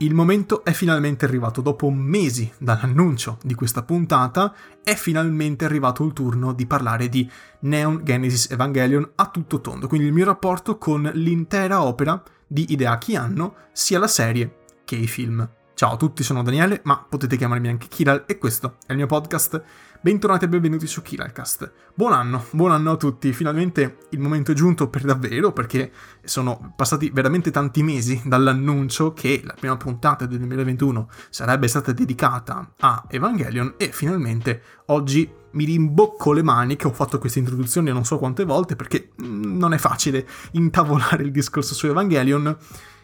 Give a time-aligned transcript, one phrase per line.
[0.00, 6.12] Il momento è finalmente arrivato, dopo mesi dall'annuncio di questa puntata, è finalmente arrivato il
[6.12, 7.26] turno di parlare di
[7.60, 13.16] Neon Genesis Evangelion a tutto tondo, quindi il mio rapporto con l'intera opera di Hideaki
[13.16, 15.48] Anno, sia la serie che i film.
[15.72, 19.06] Ciao a tutti, sono Daniele, ma potete chiamarmi anche Kiral e questo è il mio
[19.06, 19.62] podcast
[20.06, 21.72] Bentornati e benvenuti su Kiralcast.
[21.92, 23.32] Buon anno, buon anno a tutti.
[23.32, 25.90] Finalmente il momento è giunto per davvero perché
[26.22, 32.74] sono passati veramente tanti mesi dall'annuncio che la prima puntata del 2021 sarebbe stata dedicata
[32.78, 38.16] a Evangelion e finalmente oggi mi rimbocco le maniche, ho fatto questa introduzione non so
[38.18, 42.56] quante volte perché mm, non è facile intavolare il discorso su Evangelion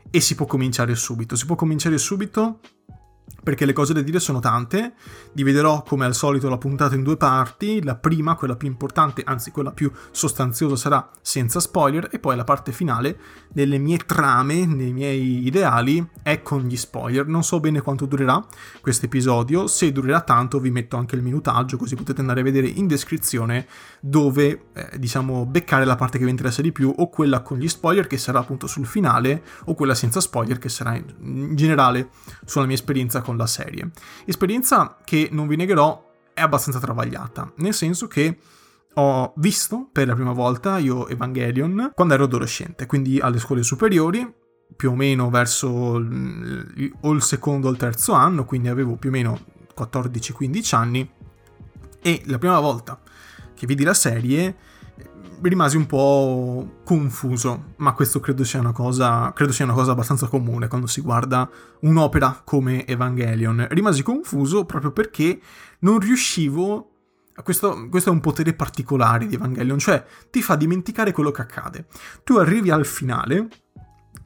[0.08, 1.34] e si può cominciare subito.
[1.34, 2.60] Si può cominciare subito
[3.42, 4.94] perché le cose da dire sono tante.
[5.32, 7.82] Dividerò come al solito la puntata in due parti.
[7.82, 12.44] La prima, quella più importante, anzi quella più sostanziosa, sarà senza spoiler, e poi la
[12.44, 13.18] parte finale
[13.48, 17.26] delle mie trame, dei miei ideali, è con gli spoiler.
[17.26, 18.44] Non so bene quanto durerà
[18.80, 19.66] questo episodio.
[19.66, 23.66] Se durerà tanto, vi metto anche il minutaggio, così potete andare a vedere in descrizione
[24.00, 27.68] dove, eh, diciamo, beccare la parte che vi interessa di più, o quella con gli
[27.68, 32.10] spoiler, che sarà appunto sul finale, o quella senza spoiler, che sarà in generale
[32.44, 33.90] sulla mia esperienza con con la serie.
[34.24, 38.38] Esperienza che non vi negherò è abbastanza travagliata, nel senso che
[38.94, 44.40] ho visto per la prima volta io Evangelion quando ero adolescente, quindi alle scuole superiori,
[44.76, 49.08] più o meno verso il, o il secondo o il terzo anno, quindi avevo più
[49.08, 49.38] o meno
[49.76, 51.10] 14-15 anni,
[52.04, 53.00] e la prima volta
[53.54, 54.56] che vidi la serie
[55.42, 60.26] rimasi un po' confuso, ma questo credo sia una cosa, credo sia una cosa abbastanza
[60.26, 61.48] comune quando si guarda
[61.80, 63.66] un'opera come Evangelion.
[63.70, 65.40] Rimasi confuso proprio perché
[65.80, 66.88] non riuscivo
[67.42, 71.86] questo, questo, è un potere particolare di Evangelion, cioè ti fa dimenticare quello che accade.
[72.24, 73.48] Tu arrivi al finale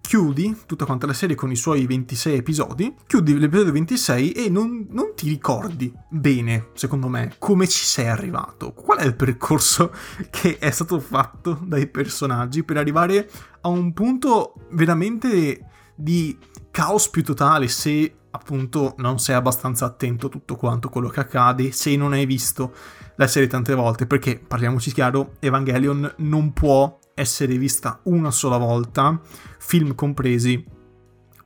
[0.06, 4.86] chiudi tutta quanta la serie con i suoi 26 episodi, chiudi l'episodio 26 e non,
[4.90, 8.72] non, ti ricordi bene, secondo me, come ci sei arrivato.
[8.72, 9.92] Qual è il percorso
[10.30, 13.28] che è stato fatto dai personaggi per arrivare
[13.62, 15.66] a un punto veramente
[15.96, 16.38] di
[16.70, 21.72] caos più totale se appunto non sei abbastanza attento a tutto quanto quello che accade,
[21.72, 22.72] se non hai visto
[23.16, 29.18] la serie tante volte, perché parliamoci chiaro, Evangelion non può essere vista una sola volta,
[29.58, 30.64] film compresi,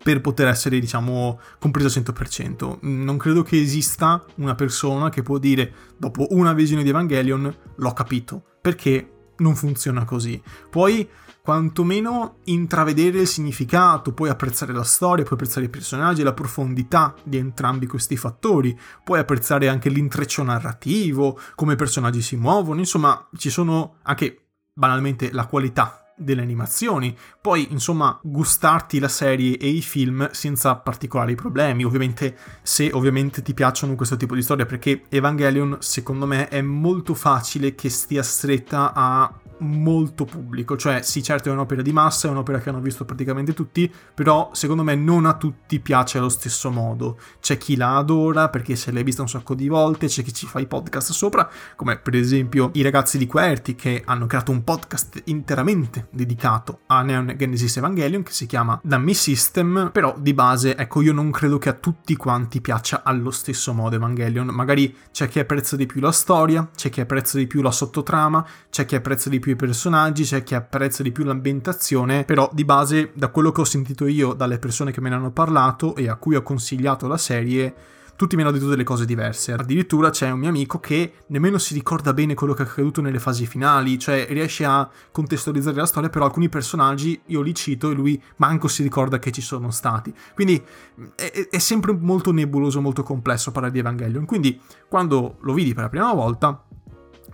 [0.02, 2.78] per poter essere, diciamo, compreso al 100%.
[2.82, 7.92] Non credo che esista una persona che può dire, dopo una visione di Evangelion, l'ho
[7.92, 10.42] capito, perché non funziona così.
[10.70, 11.08] Puoi
[11.42, 17.36] quantomeno intravedere il significato, puoi apprezzare la storia, puoi apprezzare i personaggi, la profondità di
[17.36, 23.50] entrambi questi fattori, puoi apprezzare anche l'intreccio narrativo, come i personaggi si muovono, insomma, ci
[23.50, 24.49] sono anche
[24.80, 31.34] banalmente la qualità delle animazioni, poi insomma gustarti la serie e i film senza particolari
[31.34, 36.60] problemi, ovviamente se ovviamente ti piacciono questo tipo di storie, perché Evangelion secondo me è
[36.60, 42.28] molto facile che stia stretta a molto pubblico, cioè sì certo è un'opera di massa,
[42.28, 46.28] è un'opera che hanno visto praticamente tutti, però secondo me non a tutti piace allo
[46.28, 50.22] stesso modo, c'è chi la adora perché se l'hai vista un sacco di volte, c'è
[50.22, 54.26] chi ci fa i podcast sopra, come per esempio i ragazzi di Querti che hanno
[54.26, 60.14] creato un podcast interamente dedicato a Neon Genesis Evangelion che si chiama Dummy System, però
[60.18, 64.46] di base ecco io non credo che a tutti quanti piaccia allo stesso modo Evangelion,
[64.46, 68.46] magari c'è chi apprezza di più la storia, c'è chi apprezza di più la sottotrama,
[68.70, 72.64] c'è chi apprezza di più i personaggi, c'è chi apprezza di più l'ambientazione, però di
[72.64, 76.08] base, da quello che ho sentito io dalle persone che me ne hanno parlato e
[76.08, 77.74] a cui ho consigliato la serie,
[78.20, 79.54] tutti mi hanno detto delle cose diverse.
[79.54, 83.18] Addirittura c'è un mio amico che nemmeno si ricorda bene quello che è accaduto nelle
[83.18, 87.94] fasi finali, cioè riesce a contestualizzare la storia, però alcuni personaggi io li cito e
[87.94, 90.12] lui manco si ricorda che ci sono stati.
[90.34, 90.62] Quindi
[91.14, 94.26] è, è sempre molto nebuloso, molto complesso parlare di Evangelion.
[94.26, 96.62] Quindi quando lo vidi per la prima volta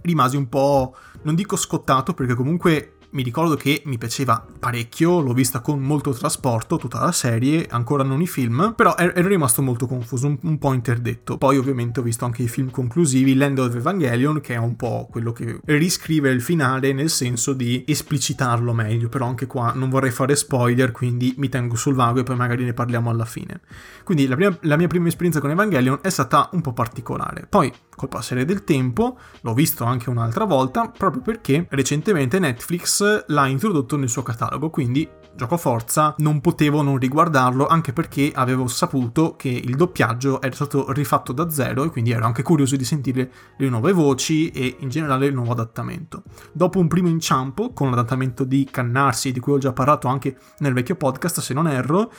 [0.02, 5.32] rimasi un po', non dico scottato perché comunque mi ricordo che mi piaceva parecchio, l'ho
[5.32, 9.86] vista con molto trasporto, tutta la serie, ancora non i film, però ero rimasto molto
[9.86, 11.38] confuso, un, un, po' interdetto.
[11.38, 15.08] Poi ovviamente ho visto anche i film conclusivi, Land of Evangelion, che è un po'
[15.10, 20.10] quello che riscrive il finale nel senso di esplicitarlo meglio, però anche qua non vorrei
[20.10, 23.60] fare spoiler, quindi mi tengo sul vago e poi magari ne parliamo alla fine.
[24.04, 27.46] Quindi la, prima, la mia prima esperienza con Evangelion è stata un po' particolare.
[27.48, 33.46] Poi col passare del tempo l'ho visto anche un'altra volta proprio perché recentemente Netflix l'ha
[33.46, 39.36] introdotto nel suo catalogo, quindi gioco forza, non potevo non riguardarlo, anche perché avevo saputo
[39.36, 43.30] che il doppiaggio era stato rifatto da zero e quindi ero anche curioso di sentire
[43.58, 46.22] le nuove voci e in generale il nuovo adattamento.
[46.52, 50.72] Dopo un primo inciampo con l'adattamento di Cannarsi, di cui ho già parlato anche nel
[50.72, 52.10] vecchio podcast, se non erro,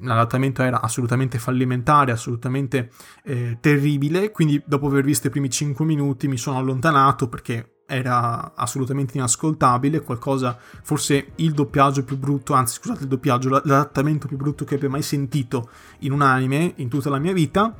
[0.00, 2.90] l'adattamento era assolutamente fallimentare, assolutamente
[3.24, 8.52] eh, terribile, quindi dopo aver visto i primi 5 minuti mi sono allontanato perché era
[8.54, 14.66] assolutamente inascoltabile, qualcosa, forse il doppiaggio più brutto, anzi scusate il doppiaggio, l'adattamento più brutto
[14.66, 15.70] che abbia mai sentito
[16.00, 17.74] in un anime in tutta la mia vita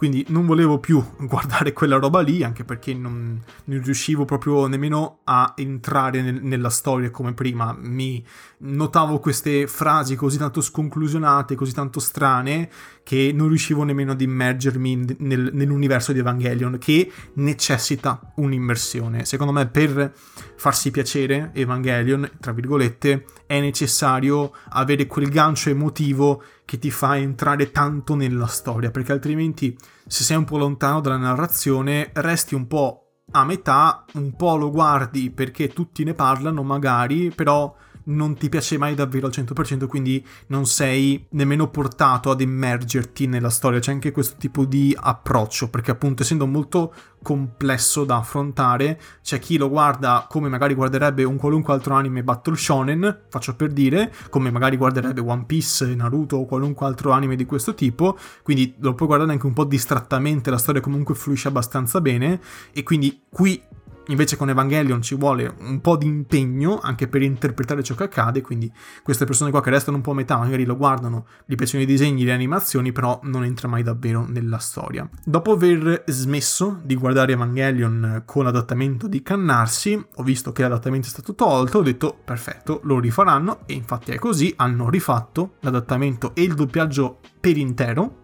[0.00, 5.18] quindi non volevo più guardare quella roba lì, anche perché non, non riuscivo proprio nemmeno
[5.24, 7.76] a entrare nel, nella storia come prima.
[7.78, 8.24] Mi
[8.60, 12.70] notavo queste frasi così tanto sconclusionate, così tanto strane,
[13.02, 19.26] che non riuscivo nemmeno ad immergermi nel, nell'universo di Evangelion, che necessita un'immersione.
[19.26, 20.14] Secondo me, per
[20.56, 27.72] farsi piacere Evangelion, tra virgolette, è necessario avere quel gancio emotivo che ti fa entrare
[27.72, 29.76] tanto nella storia, perché altrimenti
[30.06, 34.70] se sei un po' lontano dalla narrazione resti un po' a metà, un po' lo
[34.70, 37.74] guardi perché tutti ne parlano magari, però
[38.10, 43.50] non ti piace mai davvero al 100%, quindi non sei nemmeno portato ad immergerti nella
[43.50, 43.78] storia.
[43.78, 46.92] C'è anche questo tipo di approccio, perché appunto essendo molto
[47.22, 52.56] complesso da affrontare, c'è chi lo guarda come magari guarderebbe un qualunque altro anime Battle
[52.56, 57.44] Shonen, faccio per dire, come magari guarderebbe One Piece, Naruto o qualunque altro anime di
[57.44, 62.00] questo tipo, quindi lo puoi guardare anche un po' distrattamente, la storia comunque fluisce abbastanza
[62.00, 62.40] bene
[62.72, 63.62] e quindi qui
[64.10, 68.40] Invece con Evangelion ci vuole un po' di impegno anche per interpretare ciò che accade,
[68.40, 68.70] quindi
[69.04, 71.86] queste persone qua che restano un po' a metà magari lo guardano, gli piacciono i
[71.86, 75.08] disegni, le animazioni, però non entra mai davvero nella storia.
[75.24, 81.10] Dopo aver smesso di guardare Evangelion con l'adattamento di Cannarsi, ho visto che l'adattamento è
[81.10, 86.42] stato tolto, ho detto perfetto, lo rifaranno e infatti è così, hanno rifatto l'adattamento e
[86.42, 88.20] il doppiaggio per intero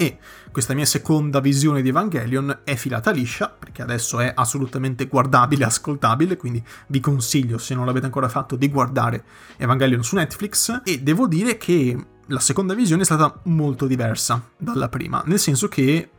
[0.00, 0.16] e
[0.52, 6.36] questa mia seconda visione di Evangelion è filata liscia, perché adesso è assolutamente guardabile, ascoltabile,
[6.36, 9.24] quindi vi consiglio, se non l'avete ancora fatto, di guardare
[9.56, 10.82] Evangelion su Netflix.
[10.84, 11.96] E devo dire che
[12.26, 16.10] la seconda visione è stata molto diversa dalla prima, nel senso che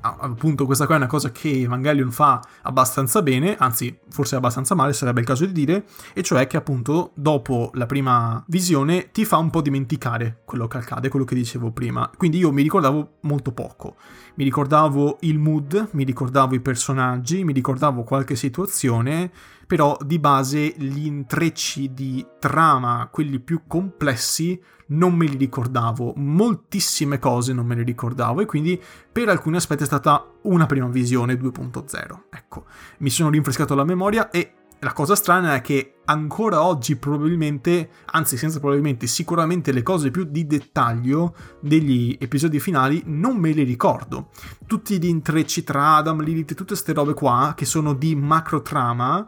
[0.00, 4.92] appunto questa qua è una cosa che Evangelion fa abbastanza bene, anzi forse abbastanza male
[4.92, 9.36] sarebbe il caso di dire, e cioè che appunto dopo la prima visione ti fa
[9.36, 12.10] un po' dimenticare quello che accade, quello che dicevo prima.
[12.16, 13.96] Quindi io mi ricordavo molto poco.
[14.34, 19.30] Mi ricordavo il mood, mi ricordavo i personaggi, mi ricordavo qualche situazione,
[19.66, 27.18] però di base gli intrecci di trama, quelli più complessi, non me li ricordavo, moltissime
[27.18, 28.80] cose non me le ricordavo e quindi
[29.10, 32.20] per alcuni aspetti è stata una prima visione 2.0.
[32.30, 32.66] Ecco,
[32.98, 34.52] mi sono rinfrescato la memoria e
[34.86, 40.22] la cosa strana è che ancora oggi probabilmente, anzi senza probabilmente, sicuramente le cose più
[40.22, 44.30] di dettaglio degli episodi finali non me le ricordo.
[44.64, 48.62] Tutti gli intrecci tra Adam, Lilith e tutte queste robe qua, che sono di macro
[48.62, 49.26] trama,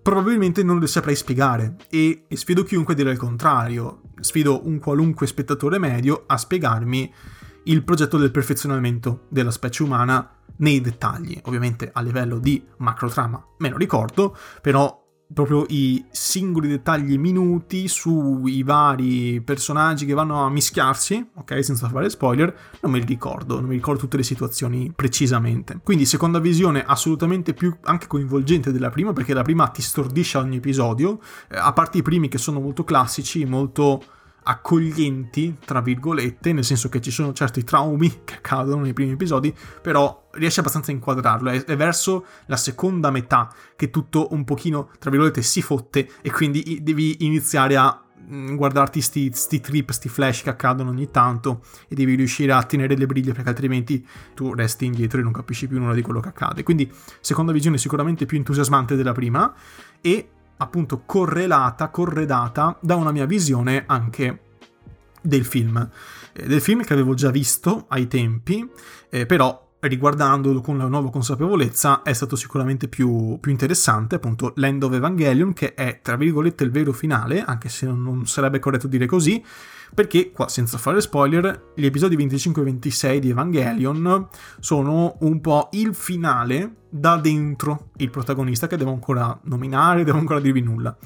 [0.00, 4.02] probabilmente non le saprei spiegare e, e sfido chiunque a dire il contrario.
[4.20, 7.12] Sfido un qualunque spettatore medio a spiegarmi
[7.64, 11.40] il progetto del perfezionamento della specie umana nei dettagli.
[11.44, 17.86] Ovviamente a livello di macro trama me lo ricordo, però proprio i singoli dettagli minuti
[17.86, 23.56] sui vari personaggi che vanno a mischiarsi, ok, senza fare spoiler, non me li ricordo,
[23.56, 25.80] non mi ricordo tutte le situazioni precisamente.
[25.82, 30.56] Quindi seconda visione assolutamente più anche coinvolgente della prima, perché la prima ti stordisce ogni
[30.56, 31.20] episodio,
[31.50, 34.02] eh, a parte i primi che sono molto classici, molto
[34.48, 39.54] accoglienti, tra virgolette, nel senso che ci sono certi traumi che accadono nei primi episodi,
[39.82, 41.50] però riesce abbastanza a inquadrarlo.
[41.50, 46.30] È, è, verso la seconda metà che tutto un pochino, tra virgolette, si fotte e
[46.30, 51.62] quindi devi iniziare a mm, guardarti sti, sti trip, sti flash che accadono ogni tanto
[51.86, 55.68] e devi riuscire a tenere le briglie perché altrimenti tu resti indietro e non capisci
[55.68, 56.62] più nulla di quello che accade.
[56.62, 56.90] Quindi
[57.20, 59.54] seconda visione sicuramente più entusiasmante della prima
[60.00, 64.40] e appunto correlata, corredata da una mia visione anche
[65.20, 65.88] del film.
[66.32, 68.68] Eh, del film che avevo già visto ai tempi,
[69.10, 74.82] eh, però riguardandolo con la nuova consapevolezza è stato sicuramente più, più, interessante, appunto Land
[74.82, 79.06] of Evangelion, che è tra virgolette il vero finale, anche se non sarebbe corretto dire
[79.06, 79.42] così,
[79.94, 84.28] perché qua senza fare spoiler, gli episodi 25 e 26 di Evangelion
[84.60, 90.40] sono un po' il finale da dentro il protagonista che devo ancora nominare, devo ancora
[90.40, 90.96] dirvi nulla.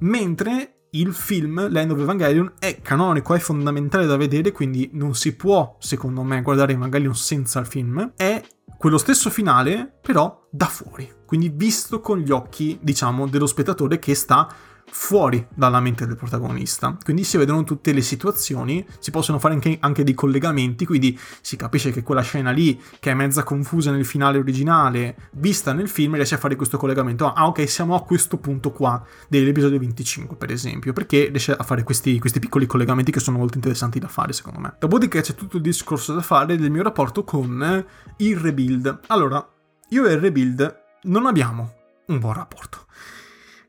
[0.00, 5.34] Mentre il film Land of Evangelion è canonico, è fondamentale da vedere, quindi non si
[5.34, 8.12] può, secondo me, guardare Evangelion senza il film.
[8.16, 8.42] È
[8.78, 11.10] quello stesso finale, però da fuori.
[11.26, 14.48] Quindi visto con gli occhi, diciamo, dello spettatore che sta
[14.90, 16.96] fuori dalla mente del protagonista.
[17.02, 21.56] Quindi si vedono tutte le situazioni, si possono fare anche, anche, dei collegamenti, quindi si
[21.56, 26.14] capisce che quella scena lì, che è mezza confusa nel finale originale, vista nel film,
[26.14, 27.32] riesce a fare questo collegamento.
[27.32, 31.82] Ah, ok, siamo a questo punto qua dell'episodio 25, per esempio, perché riesce a fare
[31.82, 34.76] questi, questi piccoli collegamenti che sono molto interessanti da fare, secondo me.
[34.78, 37.84] Dopodiché c'è tutto il discorso da fare del mio rapporto con
[38.18, 39.00] il rebuild.
[39.08, 39.46] Allora,
[39.90, 41.72] io e il rebuild non abbiamo
[42.06, 42.85] un buon rapporto.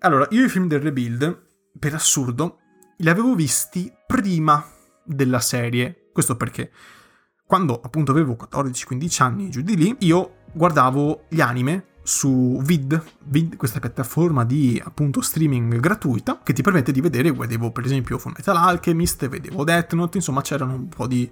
[0.08, 1.38] Allora, io i film del Rebuild,
[1.78, 2.60] per assurdo,
[2.96, 4.66] li avevo visti prima
[5.04, 6.08] della serie.
[6.14, 6.72] Questo perché
[7.46, 13.58] quando appunto avevo 14-15 anni giù di lì, io guardavo gli anime su Vid, Vid,
[13.58, 18.32] questa piattaforma di appunto streaming gratuita che ti permette di vedere, vedevo per esempio Full
[18.34, 21.30] Metal Alchemist, vedevo Death Note, insomma c'erano un po' di,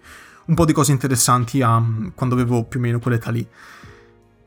[0.48, 1.82] un po di cose interessanti a,
[2.14, 3.48] quando avevo più o meno quell'età lì.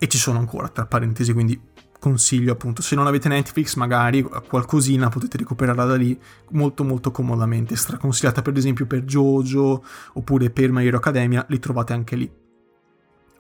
[0.01, 1.59] E ci sono ancora, tra parentesi, quindi
[1.99, 2.83] consiglio appunto.
[2.83, 6.19] Se non avete Netflix magari qualcosina potete recuperarla da lì
[6.51, 7.77] molto molto comodamente.
[7.77, 12.31] Straconsigliata per esempio per Jojo oppure per My Hero Academia li trovate anche lì.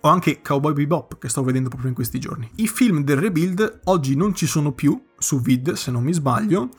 [0.00, 2.49] O anche Cowboy Bebop che sto vedendo proprio in questi giorni.
[2.57, 6.71] I film del Rebuild oggi non ci sono più su vid se non mi sbaglio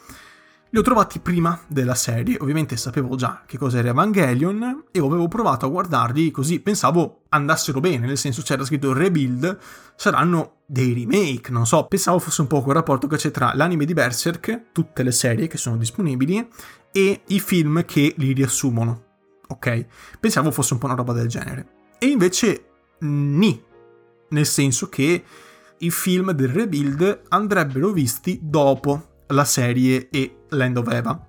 [0.71, 5.65] li ho trovati prima della serie, ovviamente sapevo già che cos'era Evangelion e avevo provato
[5.65, 6.59] a guardarli così.
[6.59, 9.57] Pensavo andassero bene, nel senso c'era scritto Rebuild,
[9.95, 13.85] saranno dei remake, non so, pensavo fosse un po' quel rapporto che c'è tra l'anime
[13.85, 16.47] di Berserk, tutte le serie che sono disponibili,
[16.91, 19.03] e i film che li riassumono,
[19.47, 19.85] ok?
[20.19, 21.67] Pensavo fosse un po' una roba del genere.
[21.97, 22.65] E invece
[22.99, 23.59] ni,
[24.29, 25.23] nel senso che
[25.79, 31.23] i film del Rebuild andrebbero visti dopo la serie e Land of Eva.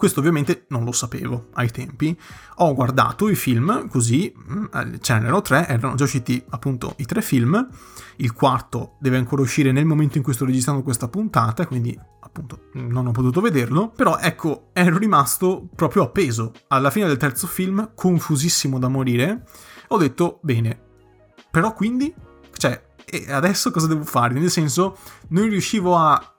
[0.00, 2.18] Questo ovviamente non lo sapevo ai tempi.
[2.56, 7.20] Ho guardato i film così, mm, ce n'erano tre, erano già usciti appunto i tre
[7.20, 7.68] film.
[8.16, 12.70] Il quarto deve ancora uscire nel momento in cui sto registrando questa puntata, quindi appunto
[12.72, 13.90] non ho potuto vederlo.
[13.90, 16.52] Però ecco, ero rimasto proprio appeso.
[16.68, 19.44] Alla fine del terzo film, confusissimo da morire,
[19.88, 20.80] ho detto bene.
[21.50, 22.14] Però quindi,
[22.56, 24.32] cioè, e adesso cosa devo fare?
[24.32, 24.96] Nel senso,
[25.28, 26.36] non riuscivo a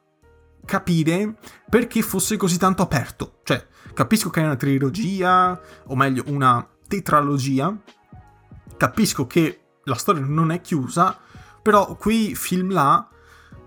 [0.65, 1.35] capire
[1.69, 3.39] perché fosse così tanto aperto.
[3.43, 7.75] Cioè, capisco che è una trilogia, o meglio, una tetralogia.
[8.77, 11.17] Capisco che la storia non è chiusa,
[11.61, 13.07] però quei film là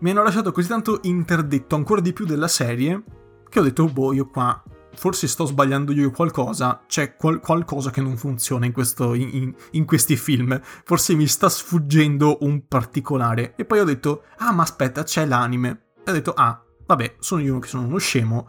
[0.00, 3.02] mi hanno lasciato così tanto interdetto ancora di più della serie
[3.48, 4.62] che ho detto, boh, io qua
[4.94, 9.84] forse sto sbagliando io qualcosa, c'è qual- qualcosa che non funziona in, questo, in, in,
[9.84, 13.54] questi film, forse mi sta sfuggendo un particolare.
[13.56, 15.82] E poi ho detto, ah ma aspetta, c'è l'anime.
[16.04, 18.48] E ho detto, ah, vabbè, sono io che sono uno scemo,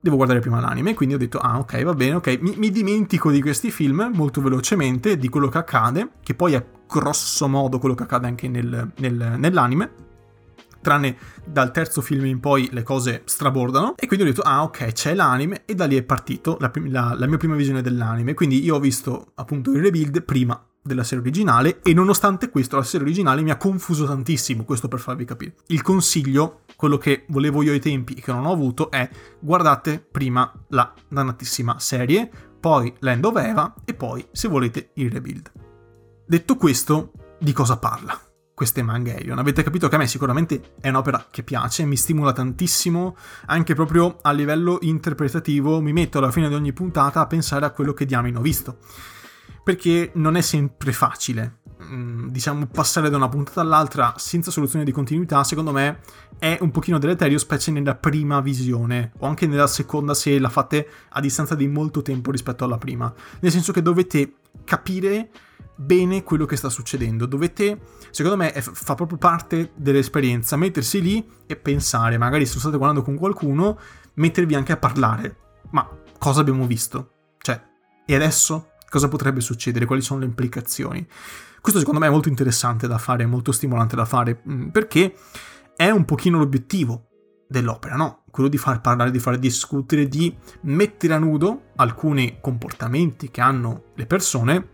[0.00, 3.30] devo guardare prima l'anime, quindi ho detto, ah ok, va bene, ok, mi, mi, dimentico
[3.30, 7.94] di questi film molto velocemente, di quello che accade, che poi è grosso modo quello
[7.94, 10.06] che accade anche nel, nel, nell'anime,
[10.80, 14.92] tranne dal terzo film in poi le cose strabordano, e quindi ho detto, ah ok,
[14.92, 18.62] c'è l'anime, e da lì è partito la, la, la mia prima visione dell'anime, quindi
[18.62, 23.06] io ho visto appunto il rebuild prima della serie originale e nonostante questo la serie
[23.06, 25.54] originale mi ha confuso tantissimo, questo per farvi capire.
[25.66, 30.00] Il consiglio, quello che volevo io ai tempi e che non ho avuto è guardate
[30.00, 32.28] prima la dannatissima serie,
[32.58, 35.52] poi Land of Eva e poi se volete il rebuild.
[36.26, 38.18] Detto questo, di cosa parla?
[38.52, 39.38] Questo è Evangelion.
[39.38, 43.16] Avete capito che a me sicuramente è un'opera che piace, mi stimola tantissimo,
[43.46, 47.70] anche proprio a livello interpretativo, mi metto alla fine di ogni puntata a pensare a
[47.70, 48.78] quello che diamine ho visto
[49.68, 51.58] perché non è sempre facile.
[51.84, 56.00] Mm, diciamo, passare da una puntata all'altra senza soluzione di continuità, secondo me,
[56.38, 60.88] è un pochino deleterio, specie nella prima visione, o anche nella seconda se la fate
[61.10, 63.12] a distanza di molto tempo rispetto alla prima.
[63.40, 65.28] Nel senso che dovete capire
[65.76, 67.26] bene quello che sta succedendo.
[67.26, 67.78] Dovete,
[68.10, 73.16] secondo me, fa proprio parte dell'esperienza, mettersi lì e pensare, magari se state guardando con
[73.16, 73.78] qualcuno,
[74.14, 75.36] mettervi anche a parlare.
[75.72, 77.10] Ma cosa abbiamo visto?
[77.36, 77.62] Cioè,
[78.06, 78.70] e adesso?
[78.88, 81.06] Cosa potrebbe succedere, quali sono le implicazioni.
[81.60, 85.14] Questo secondo me è molto interessante da fare, molto stimolante da fare, mm, perché
[85.76, 87.08] è un pochino l'obiettivo
[87.48, 88.24] dell'opera, no?
[88.30, 93.84] Quello di far parlare, di far discutere, di mettere a nudo alcuni comportamenti che hanno
[93.94, 94.68] le persone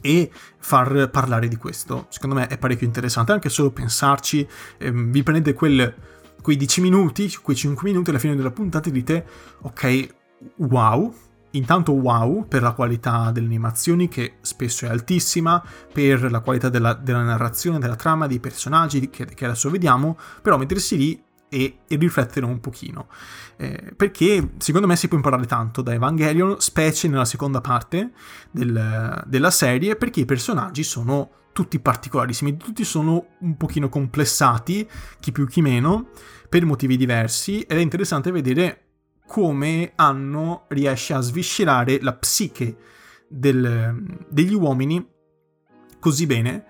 [0.00, 2.06] e far parlare di questo.
[2.08, 4.46] Secondo me è parecchio interessante, anche solo pensarci,
[4.78, 5.94] ehm, vi prendete quel,
[6.40, 9.26] quei 10 minuti, quei 5 minuti alla fine della puntata e dite,
[9.62, 10.14] ok,
[10.56, 11.12] wow,
[11.52, 15.62] Intanto wow per la qualità delle animazioni che spesso è altissima,
[15.92, 20.58] per la qualità della, della narrazione, della trama, dei personaggi che, che, adesso vediamo, però
[20.58, 23.08] mettersi lì e, e riflettere un pochino.
[23.56, 28.12] Eh, perché secondo me si può imparare tanto da Evangelion, specie nella seconda parte
[28.50, 34.88] del, della serie, perché i personaggi sono tutti particolarissimi, tutti sono un pochino complessati,
[35.18, 36.10] chi più chi meno,
[36.48, 38.87] per motivi diversi, ed è interessante vedere
[39.28, 42.76] come Anno riesce a sviscerare la psiche
[43.28, 45.06] del, degli uomini
[46.00, 46.64] così bene,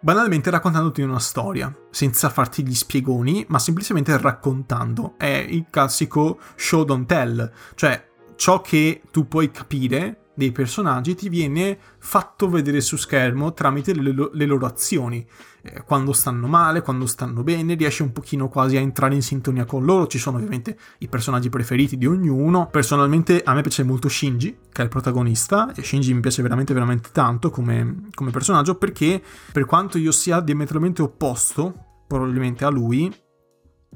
[0.00, 5.14] banalmente raccontandoti una storia, senza farti gli spiegoni, ma semplicemente raccontando.
[5.18, 11.28] È il classico show don't tell, cioè ciò che tu puoi capire dei personaggi ti
[11.28, 15.26] viene fatto vedere su schermo tramite le, le loro azioni.
[15.62, 19.64] Eh, quando stanno male, quando stanno bene, riesci un pochino quasi a entrare in sintonia
[19.64, 20.06] con loro.
[20.06, 22.68] Ci sono ovviamente i personaggi preferiti di ognuno.
[22.68, 26.72] Personalmente a me piace molto Shinji, che è il protagonista, e Shinji mi piace veramente
[26.72, 33.12] veramente tanto come, come personaggio perché per quanto io sia diametralmente opposto probabilmente a lui,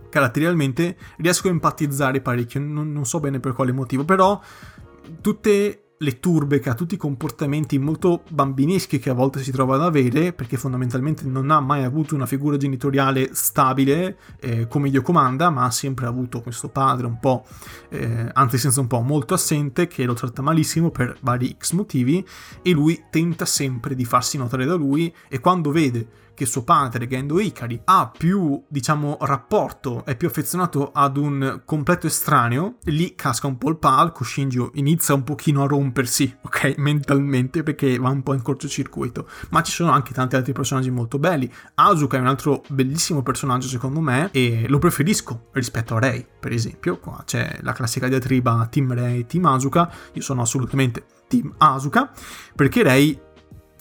[0.08, 4.40] caratterialmente riesco a empatizzare parecchio, non, non, so bene per quale motivo, però
[5.20, 9.76] tutte le turbe che ha tutti i comportamenti molto bambineschi che a volte si trova
[9.76, 15.02] ad avere, perché fondamentalmente non ha mai avuto una figura genitoriale stabile eh, come Dio
[15.02, 17.46] comanda, ma ha sempre avuto questo padre un po',
[17.88, 22.26] eh, anzi senza un po', molto assente, che lo tratta malissimo per vari X motivi,
[22.62, 27.06] e lui tenta sempre di farsi notare da lui, e quando vede che suo padre,
[27.06, 33.46] Gendo Ikari, ha più, diciamo, rapporto, è più affezionato ad un completo estraneo, lì casca
[33.46, 38.22] un po' il palco, Shinji inizia un pochino a rompersi, ok, mentalmente, perché va un
[38.22, 39.28] po' in cortocircuito.
[39.50, 41.50] Ma ci sono anche tanti altri personaggi molto belli.
[41.74, 46.52] Asuka è un altro bellissimo personaggio, secondo me, e lo preferisco rispetto a Rei, per
[46.52, 46.98] esempio.
[46.98, 49.90] Qua c'è la classica diatriba Team Rei, Team Asuka.
[50.12, 52.10] Io sono assolutamente Team Asuka,
[52.54, 53.18] perché Rei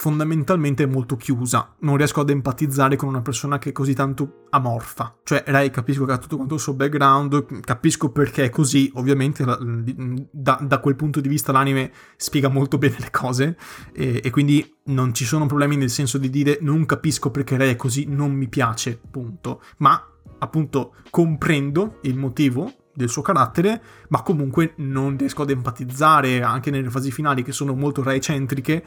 [0.02, 1.76] fondamentalmente molto chiusa.
[1.82, 5.18] Non riesco ad empatizzare con una persona che è così tanto amorfa.
[5.22, 9.44] Cioè, lei capisco che ha tutto quanto il suo background, capisco perché è così, ovviamente
[9.44, 13.56] da, da quel punto di vista l'anime spiega molto bene le cose
[13.92, 17.70] e, e, quindi non ci sono problemi nel senso di dire non capisco perché lei
[17.70, 19.62] è così, non mi piace, punto.
[19.76, 20.04] Ma
[20.40, 26.90] appunto comprendo il motivo del suo carattere, ma comunque non riesco ad empatizzare anche nelle
[26.90, 28.84] fasi finali che sono molto rai-centriche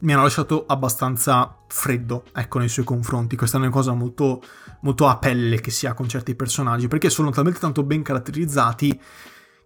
[0.00, 3.36] mi hanno lasciato abbastanza freddo, ecco, nei suoi confronti.
[3.36, 4.42] Questa è una cosa molto,
[4.80, 9.00] molto a pelle che si ha con certi personaggi, perché sono talmente tanto ben caratterizzati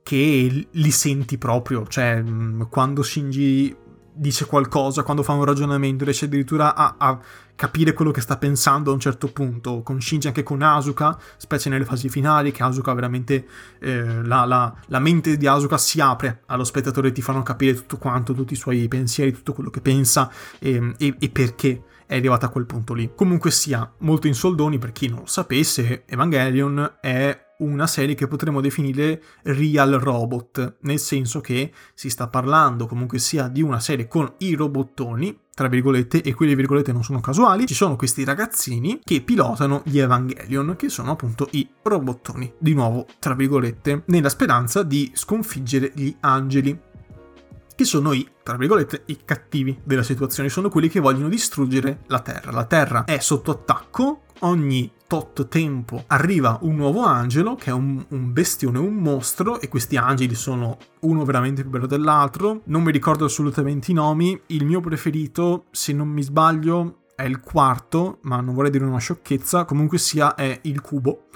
[0.03, 1.87] che li senti proprio.
[1.87, 2.23] Cioè,
[2.69, 3.75] quando Shinji
[4.15, 7.19] dice qualcosa, quando fa un ragionamento, riesce addirittura a, a,
[7.57, 11.69] capire quello che sta pensando a un certo punto, con Shinji anche con Asuka, specie
[11.69, 13.47] nelle fasi finali, che Asuka veramente,
[13.81, 17.99] eh, la, la, la, mente di Asuka si apre allo spettatore, ti fanno capire tutto
[17.99, 22.47] quanto, tutti i suoi pensieri, tutto quello che pensa e, e, e perché è arrivata
[22.47, 23.11] a quel punto lì.
[23.15, 28.27] Comunque sia, molto in soldoni, per chi non lo sapesse, Evangelion è una serie che
[28.27, 34.09] potremmo definire real robot, nel senso che si sta parlando comunque sia di una serie
[34.09, 39.01] con i robottoni, tra virgolette, e quelle virgolette non sono casuali, ci sono questi ragazzini
[39.05, 44.83] che pilotano gli Evangelion, che sono appunto i robottoni, di nuovo, tra virgolette, nella speranza
[44.83, 46.93] di sconfiggere gli angeli
[47.75, 52.21] che sono i, tra virgolette, i cattivi della situazione, sono quelli che vogliono distruggere la
[52.21, 52.53] Terra.
[52.53, 58.05] La Terra è sotto attacco, ogni tot tempo arriva un nuovo angelo che è un,
[58.09, 62.63] un, bestione, un mostro e questi angeli sono uno veramente più bello dell'altro.
[62.65, 67.41] Non mi ricordo assolutamente i nomi, il mio preferito, se non mi sbaglio, è il
[67.41, 71.27] quarto, ma non vorrei dire una sciocchezza, comunque sia è il cubo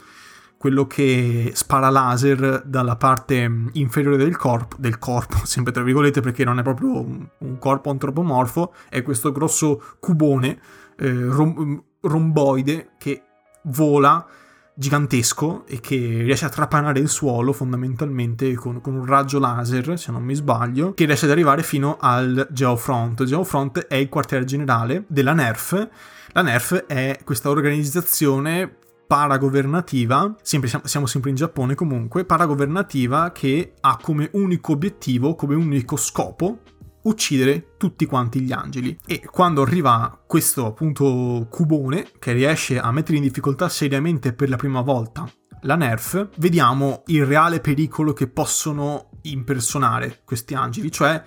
[0.59, 6.45] quello che spara laser dalla parte inferiore del corpo, del corpo, sempre tra virgolette perché
[6.45, 10.61] non è proprio un corpo antropomorfo, è questo grosso cubone
[10.99, 13.23] eh, rom- romboide che
[13.63, 14.27] vola
[14.75, 20.13] gigantesco e che riesce a trapanare il suolo fondamentalmente con, con, un raggio laser, se
[20.13, 23.25] non mi sbaglio, che riesce ad arrivare fino al Geofront.
[23.25, 25.89] Geofront è il quartier generale della NERF.
[26.33, 28.78] La NERF è questa organizzazione
[29.09, 35.97] paragovernativa, sempre, siamo sempre in Giappone comunque, paragovernativa che ha come unico obiettivo, come unico
[35.97, 36.59] scopo
[37.05, 38.99] uccidere tutti quanti gli angeli.
[39.07, 44.57] E quando arriva questo appunto cubone che riesce a mettere in difficoltà seriamente per la
[44.57, 45.27] prima volta
[45.63, 51.21] la Nerf, vediamo il reale pericolo che possono impersonare questi angeli, cioè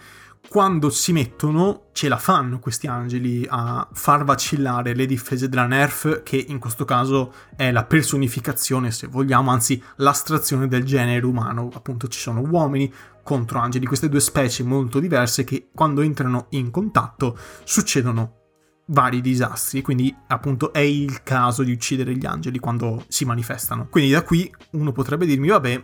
[0.48, 6.24] quando si mettono ce la fanno questi angeli a far vacillare le difese della Nerf,
[6.24, 11.70] che in questo caso è la personificazione, se vogliamo, anzi l'astrazione del genere umano.
[11.74, 12.92] Appunto ci sono uomini
[13.24, 18.40] contro angeli, queste due specie molto diverse che quando entrano in contatto succedono
[18.88, 23.88] vari disastri, quindi appunto è il caso di uccidere gli angeli quando si manifestano.
[23.88, 25.84] Quindi da qui uno potrebbe dirmi, vabbè,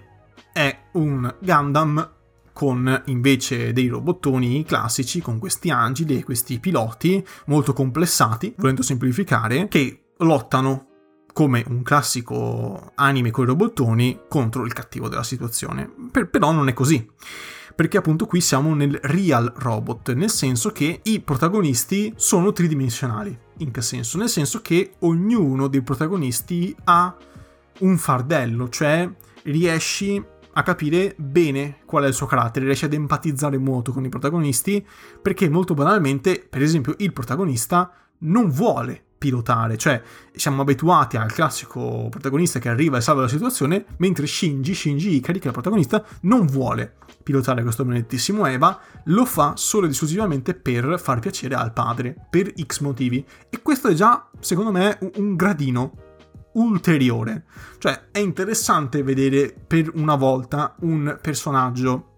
[0.52, 2.16] è un Gundam
[2.58, 9.68] con invece dei robottoni classici, con questi angeli e questi piloti molto complessati, volendo semplificare,
[9.68, 10.88] che lottano
[11.34, 15.88] come un classico anime con i robottoni contro il cattivo della situazione.
[16.10, 17.08] Per, però non è così.
[17.76, 23.38] Perché appunto qui siamo nel real robot, nel senso che i protagonisti sono tridimensionali.
[23.58, 24.18] In che senso?
[24.18, 27.16] Nel senso che ognuno dei protagonisti ha
[27.82, 29.08] un fardello, cioè
[29.44, 30.20] riesci
[30.58, 34.86] a capire bene qual è il suo carattere, riesci ad empatizzare molto con i protagonisti,
[35.22, 40.02] perché molto banalmente, per esempio, il protagonista non vuole pilotare, cioè
[40.34, 45.38] siamo abituati al classico protagonista che arriva e salva la situazione, mentre Shinji, Shinji Ikari,
[45.38, 50.56] che è il protagonista, non vuole pilotare questo benedettissimo Eva, lo fa solo ed esclusivamente
[50.56, 53.24] per far piacere al padre, per X motivi.
[53.50, 56.07] E questo è già, secondo me, un gradino
[56.58, 57.46] ulteriore.
[57.78, 62.18] Cioè, è interessante vedere per una volta un personaggio,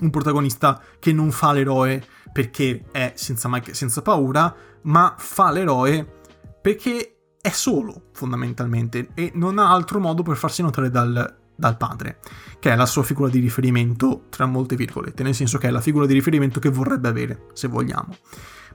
[0.00, 6.20] un protagonista che non fa l'eroe perché è senza, mai, senza paura, ma fa l'eroe
[6.60, 12.18] perché è solo, fondamentalmente, e non ha altro modo per farsi notare dal, dal padre,
[12.58, 15.80] che è la sua figura di riferimento, tra molte virgolette, nel senso che è la
[15.80, 18.14] figura di riferimento che vorrebbe avere, se vogliamo.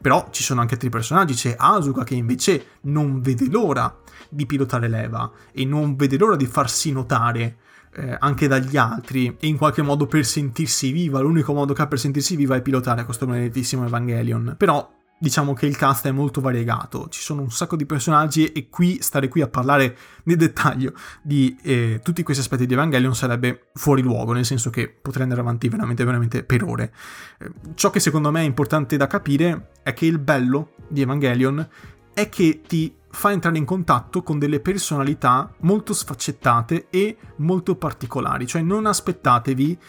[0.03, 4.89] Però ci sono anche altri personaggi, c'è Asuka che invece non vede l'ora di pilotare
[4.89, 7.55] l'Eva e non vede l'ora di farsi notare
[7.95, 11.87] eh, anche dagli altri e in qualche modo per sentirsi viva, l'unico modo che ha
[11.87, 14.55] per sentirsi viva è pilotare questo benedettissimo Evangelion.
[14.57, 18.67] Però diciamo che il cast è molto variegato, ci sono un sacco di personaggi e
[18.69, 23.69] qui stare qui a parlare nel dettaglio di eh, tutti questi aspetti di Evangelion sarebbe
[23.73, 26.93] fuori luogo, nel senso che potrei andare avanti veramente veramente per ore.
[27.39, 31.67] Eh, ciò che secondo me è importante da capire è che il bello di Evangelion
[32.13, 38.45] è che ti fa entrare in contatto con delle personalità molto sfaccettate e molto particolari,
[38.47, 39.79] cioè non aspettatevi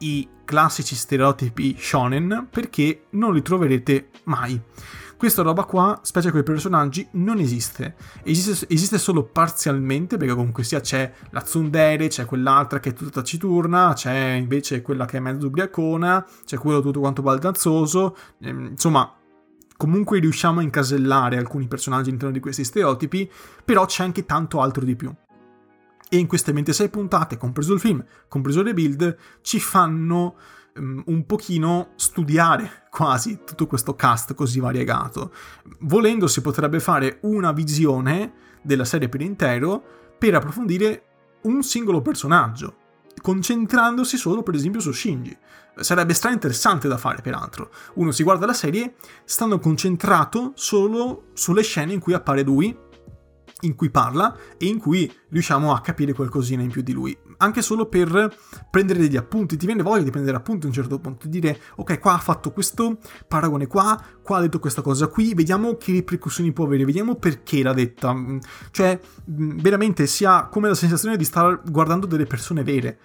[0.00, 4.60] i classici stereotipi shonen perché non li troverete mai.
[5.20, 7.94] Questa roba qua, specie con i personaggi, non esiste.
[8.22, 8.66] esiste.
[8.70, 8.96] esiste.
[8.96, 14.16] solo parzialmente, perché comunque sia c'è la tsundere, c'è quell'altra che è tutta taciturna, c'è
[14.32, 19.14] invece quella che è mezzo ubriacona, c'è quello tutto quanto baldanzoso, ehm, insomma,
[19.76, 23.30] comunque riusciamo a incasellare alcuni personaggi all'interno di questi stereotipi,
[23.62, 25.14] però c'è anche tanto altro di più
[26.12, 30.34] e in queste 26 puntate, compreso il film, compreso le build, ci fanno
[30.74, 35.32] um, un pochino studiare quasi tutto questo cast così variegato.
[35.82, 39.82] Volendo si potrebbe fare una visione della serie per intero
[40.18, 41.04] per approfondire
[41.42, 42.74] un singolo personaggio,
[43.22, 45.38] concentrandosi solo per esempio su Shinji.
[45.76, 47.70] Sarebbe stra interessante da fare, peraltro.
[47.94, 48.94] Uno si guarda la serie
[49.24, 52.76] stando concentrato solo sulle scene in cui appare lui
[53.60, 57.62] in cui parla e in cui riusciamo a capire qualcosina in più di lui, anche
[57.62, 58.34] solo per
[58.70, 61.60] prendere degli appunti, ti viene voglia di prendere appunti a un certo punto, di dire
[61.76, 65.92] ok qua ha fatto questo paragone qua, qua ha detto questa cosa qui, vediamo che
[65.92, 68.38] ripercussioni può avere, vediamo perché l'ha detta, mm,
[68.70, 68.98] cioè
[69.30, 72.98] mm, veramente si ha come la sensazione di stare guardando delle persone vere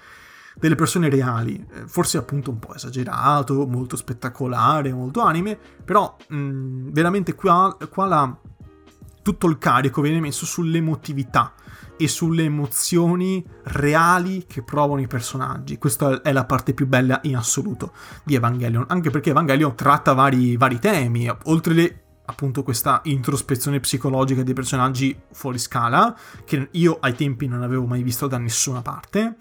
[0.57, 6.35] delle persone reali, eh, forse appunto un po' esagerato, molto spettacolare, molto anime, però mh,
[6.35, 8.37] mm, veramente qua, qua la,
[9.25, 11.55] tutto il carico viene messo sull'emotività
[11.97, 15.79] e sulle emozioni reali che provano i personaggi.
[15.79, 17.91] Questa è la parte più bella in assoluto
[18.23, 24.43] di Evangelion, anche perché Evangelion tratta vari, vari temi, oltre le appunto questa introspezione psicologica
[24.43, 29.37] dei personaggi fuori scala, che io ai tempi non avevo mai visto da nessuna parte.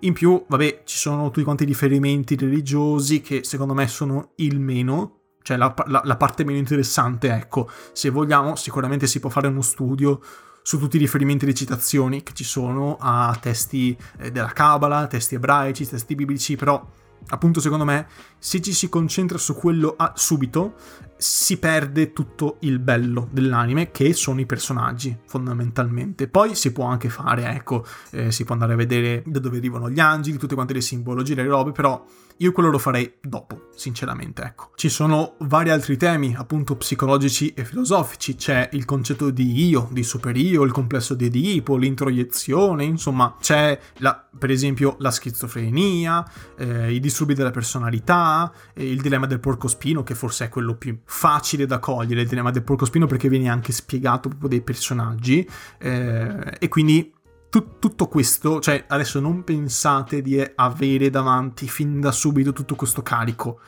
[0.00, 4.60] In più, vabbè, ci sono tutti quanti i riferimenti religiosi che secondo me sono il
[4.60, 9.46] meno cioè la, la, la, parte meno interessante, ecco, se vogliamo sicuramente si può fare
[9.46, 10.20] uno studio
[10.60, 15.36] su tutti i riferimenti e citazioni che ci sono a testi eh, della Kabbalah, testi
[15.36, 16.84] ebraici, testi biblici, però
[17.28, 18.06] appunto secondo me
[18.38, 20.74] se ci si concentra su quello a, subito
[21.16, 27.08] si perde tutto il bello dell'anime che sono i personaggi fondamentalmente poi si può anche
[27.08, 30.74] fare ecco eh, si può andare a vedere da dove arrivano gli angeli tutte quante
[30.74, 32.04] le simbologie le robe però
[32.40, 34.70] io quello lo farei dopo, sinceramente, ecco.
[34.74, 40.02] Ci sono vari altri temi, appunto psicologici e filosofici, c'è il concetto di io, di
[40.02, 47.00] superio, il complesso di Edipo, l'introiezione, insomma, c'è la, per esempio la schizofrenia, eh, i
[47.06, 52.22] disturbi della personalità, il dilemma del porcospino, che forse è quello più facile da cogliere,
[52.22, 57.12] il dilemma del porcospino perché viene anche spiegato proprio dei personaggi, eh, e quindi
[57.48, 63.02] Tut- tutto questo, cioè adesso non pensate di avere davanti fin da subito tutto questo
[63.02, 63.60] carico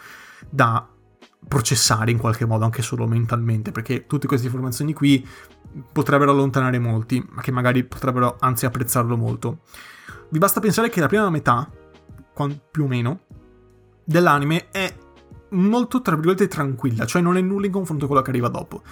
[0.50, 0.86] da
[1.46, 5.26] processare in qualche modo, anche solo mentalmente, perché tutte queste informazioni qui
[5.90, 9.60] potrebbero allontanare molti, ma che magari potrebbero anzi apprezzarlo molto.
[10.28, 11.70] Vi basta pensare che la prima metà,
[12.70, 13.20] più o meno,
[14.04, 14.94] dell'anime è
[15.50, 18.82] molto, tra virgolette, tranquilla, cioè non è nulla in confronto con quello che arriva dopo.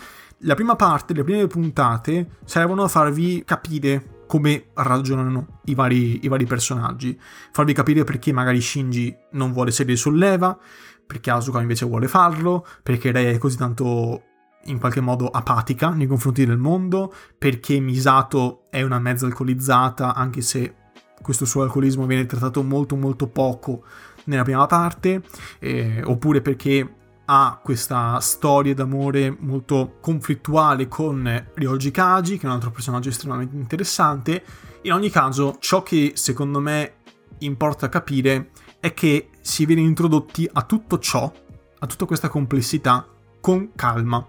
[0.40, 6.28] La prima parte, le prime puntate, servono a farvi capire come ragionano i vari, i
[6.28, 7.18] vari personaggi,
[7.52, 10.58] farvi capire perché magari Shinji non vuole sedere sull'Eva,
[11.06, 14.22] perché Asuka invece vuole farlo, perché lei è così tanto
[14.64, 20.40] in qualche modo apatica nei confronti del mondo, perché Misato è una mezza alcolizzata, anche
[20.40, 20.74] se
[21.22, 23.84] questo suo alcolismo viene trattato molto molto poco
[24.24, 25.22] nella prima parte,
[25.58, 26.94] eh, oppure perché
[27.28, 33.56] ha questa storia d'amore molto conflittuale con Ryoji Kaji, che è un altro personaggio estremamente
[33.56, 34.44] interessante.
[34.82, 36.94] In ogni caso, ciò che secondo me
[37.38, 41.32] importa capire è che si viene introdotti a tutto ciò,
[41.78, 43.06] a tutta questa complessità,
[43.40, 44.24] con calma.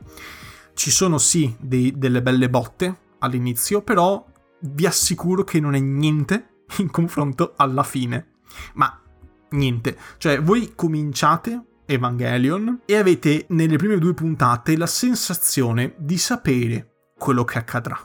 [0.73, 4.26] Ci sono sì dei, delle belle botte all'inizio, però
[4.62, 8.34] vi assicuro che non è niente in confronto alla fine.
[8.73, 9.01] Ma
[9.49, 9.97] niente.
[10.17, 17.45] Cioè, voi cominciate Evangelion e avete nelle prime due puntate la sensazione di sapere quello
[17.45, 17.99] che accadrà,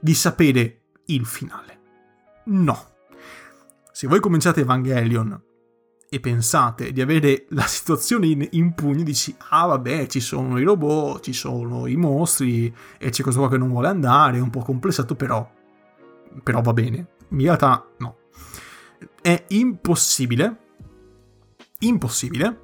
[0.00, 1.80] di sapere il finale.
[2.46, 2.94] No.
[3.92, 5.42] Se voi cominciate Evangelion
[6.08, 10.64] e pensate di avere la situazione in, in pugno, dici, ah vabbè, ci sono i
[10.64, 14.50] robot, ci sono i mostri e c'è questo qua che non vuole andare, è un
[14.50, 15.48] po' complessato, però,
[16.42, 17.08] però va bene.
[17.30, 18.18] In realtà no.
[19.20, 20.56] È impossibile,
[21.80, 22.60] impossibile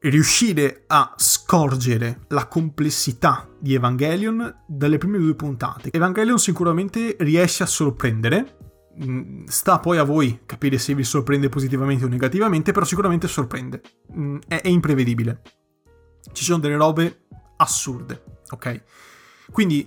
[0.00, 5.90] riuscire a scorgere la complessità di Evangelion dalle prime due puntate.
[5.92, 8.56] Evangelion sicuramente riesce a sorprendere,
[9.04, 13.82] mm, sta poi a voi capire se vi sorprende positivamente o negativamente, però sicuramente sorprende,
[14.16, 15.42] mm, è, è imprevedibile.
[16.32, 17.26] Ci sono delle robe
[17.56, 18.82] assurde, ok?
[19.50, 19.86] Quindi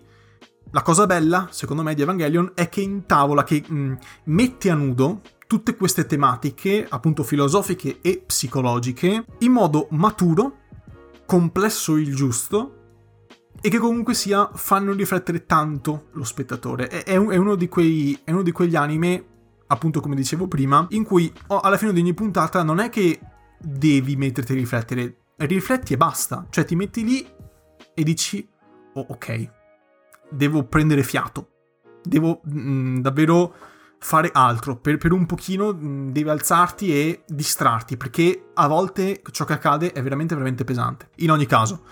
[0.71, 3.93] la cosa bella, secondo me, di Evangelion è che intavola, che mh, mm,
[4.25, 10.61] mette a nudo tutte queste tematiche, appunto filosofiche e psicologiche, in modo maturo,
[11.25, 12.77] complesso il giusto,
[13.61, 16.87] e che comunque sia fanno riflettere tanto lo spettatore.
[16.87, 19.23] È, è, uno, di quei, è uno di quegli anime,
[19.67, 23.19] appunto come dicevo prima, in cui oh, alla fine di ogni puntata non è che
[23.59, 26.47] devi metterti a riflettere, rifletti e basta.
[26.49, 27.25] Cioè ti metti lì
[27.93, 28.47] e dici,
[28.95, 29.61] oh, ok,
[30.33, 31.47] devo prendere fiato,
[32.03, 33.53] devo mh, mm, davvero
[34.03, 39.53] fare altro, per, per un pochino devi alzarti e distrarti, perché a volte ciò che
[39.53, 41.09] accade è veramente, veramente pesante.
[41.17, 41.83] In ogni caso,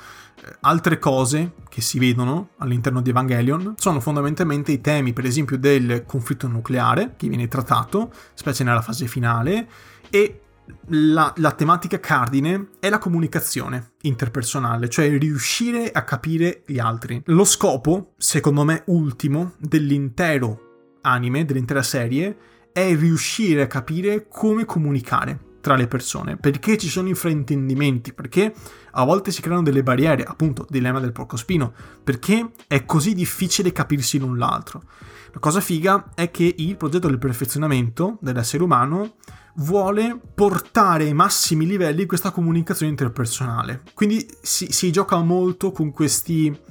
[0.43, 5.57] eh, altre cose che si vedono all'interno di Evangelion sono fondamentalmente i temi, per esempio,
[5.57, 9.67] del conflitto nucleare, che viene trattato, specie nella fase finale,
[10.09, 10.41] e
[10.87, 17.21] la, la, tematica cardine è la comunicazione interpersonale, cioè riuscire a capire gli altri.
[17.25, 22.37] Lo scopo, secondo me, ultimo dell'intero anime, dell'intera serie,
[22.71, 28.53] è riuscire a capire come comunicare tra le persone, perché ci sono i fraintendimenti, perché
[28.91, 31.71] a volte si creano delle barriere, appunto, dilemma del porcospino,
[32.03, 34.83] perché è così difficile capirsi l'un l'altro.
[35.31, 39.13] La cosa figa è che il progetto del perfezionamento dell'essere umano
[39.55, 43.81] vuole portare ai massimi livelli questa comunicazione interpersonale.
[43.93, 46.69] Quindi si, si gioca molto con questi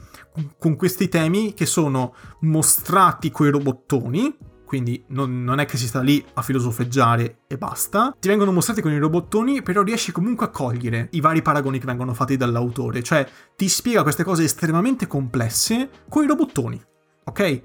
[0.58, 6.00] con questi temi che sono mostrati coi robottoni, quindi non, non, è che si sta
[6.00, 8.14] lì a filosofeggiare e basta.
[8.18, 11.86] Ti vengono mostrati con i robottoni, però riesci comunque a cogliere i vari paragoni che
[11.86, 16.80] vengono fatti dall'autore, cioè ti spiega queste cose estremamente complesse con i robottoni,
[17.24, 17.62] ok?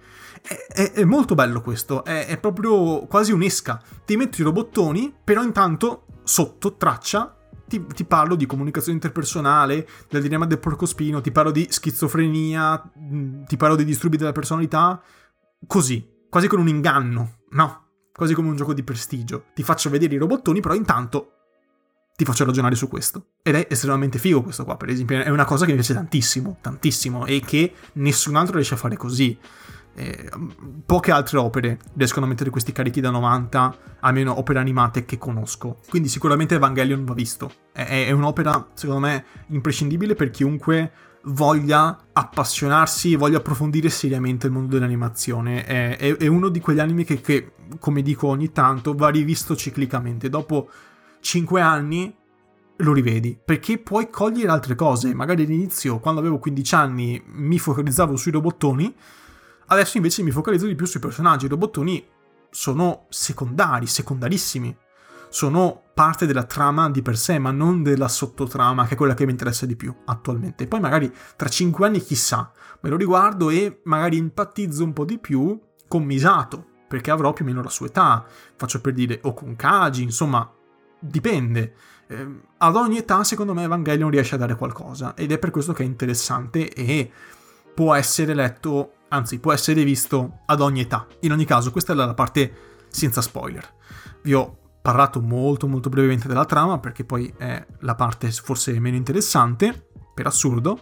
[0.48, 3.82] È, è, molto bello questo, è, è proprio quasi un'esca.
[4.06, 7.36] Ti metti i robottoni, però intanto sotto traccia
[7.68, 13.44] ti, ti, parlo di comunicazione interpersonale, del dilemma del porcospino, ti parlo di schizofrenia, mm,
[13.46, 15.02] ti parlo di disturbi della personalità,
[15.66, 17.84] così, quasi con un inganno, no?
[18.14, 19.46] Quasi come un gioco di prestigio.
[19.54, 21.32] Ti faccio vedere i robottoni, però intanto
[22.16, 23.32] ti faccio ragionare su questo.
[23.42, 26.58] Ed è estremamente figo questo qua, per esempio, è una cosa che mi piace tantissimo,
[26.62, 29.38] tantissimo, e che nessun altro riesce a fare così.
[29.96, 30.30] Eh,
[30.86, 35.80] poche altre opere riescono a mettere questi carichi da 90, almeno opere animate che conosco.
[35.90, 37.52] Quindi sicuramente Evangelion va visto.
[37.72, 40.92] È, è un'opera, secondo me, imprescindibile per chiunque
[41.26, 45.64] voglia appassionarsi, voglia approfondire seriamente il mondo dell'animazione.
[45.66, 49.56] È, è, è uno di quegli anime che, che, come dico ogni tanto, va rivisto
[49.56, 50.30] ciclicamente.
[50.30, 50.70] Dopo
[51.22, 52.14] 5 anni
[52.78, 55.14] lo rivedi, perché puoi cogliere altre cose.
[55.14, 58.94] Magari all'inizio, quando avevo 15 anni, mi focalizzavo sui robottoni,
[59.67, 61.45] Adesso invece mi focalizzo di più sui personaggi.
[61.45, 62.06] I robottoni
[62.49, 64.75] sono secondari, secondarissimi.
[65.30, 69.25] Sono parte della trama di per sé, ma non della sottotrama, che è quella che
[69.25, 70.67] mi interessa di più attualmente.
[70.67, 72.51] Poi magari tra cinque anni, chissà,
[72.82, 77.43] me lo riguardo e magari empatizzo un po' di più con Misato, perché avrò più
[77.43, 78.25] o meno la sua età.
[78.56, 80.49] Faccio per dire, o con Kaji, insomma,
[80.99, 81.73] dipende.
[82.08, 85.73] Eh, ad ogni età, secondo me, Evangelion riesce a dare qualcosa ed è per questo
[85.73, 87.12] che è interessante e
[87.73, 91.08] può essere letto, anzi, può essere visto ad ogni età.
[91.22, 92.54] In ogni caso, questa è la parte
[92.88, 93.74] senza spoiler.
[94.22, 98.96] Vi ho parlato molto molto brevemente della trama perché poi è la parte forse meno
[98.96, 100.80] interessante, per assurdo,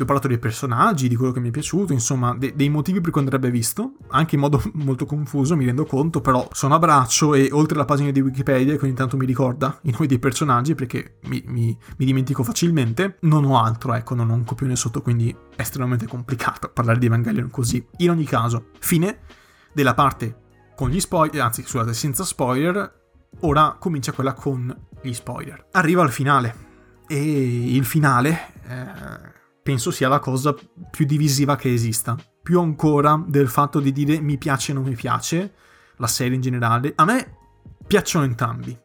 [0.00, 3.00] vi ho parlato dei personaggi, di quello che mi è piaciuto, insomma, de- dei motivi
[3.00, 6.78] per cui andrebbe visto, anche in modo molto confuso, mi rendo conto, però sono a
[6.78, 10.18] braccio e oltre alla pagina di Wikipedia, che ogni tanto mi ricorda i nomi dei
[10.18, 14.76] personaggi, perché mi, mi, mi dimentico facilmente, non ho altro, ecco, non ho un copione
[14.76, 17.84] sotto, quindi è estremamente complicato parlare di Evangelion così.
[17.98, 19.18] In ogni caso, fine
[19.72, 20.38] della parte
[20.74, 22.90] con gli spoiler, anzi, scusate, senza spoiler,
[23.40, 25.66] ora comincia quella con gli spoiler.
[25.72, 26.68] Arriva al finale.
[27.06, 28.52] E il finale...
[28.66, 29.38] Eh
[29.70, 30.52] penso sia la cosa
[30.90, 32.16] più divisiva che esista.
[32.42, 35.54] Più ancora del fatto di dire mi piace o non mi piace,
[35.96, 36.92] la serie in generale.
[36.96, 37.36] A me
[37.86, 38.76] piacciono entrambi,